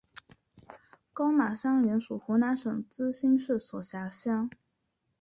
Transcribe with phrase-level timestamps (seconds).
[1.13, 4.49] 高码乡原属湖南省资兴市所辖乡。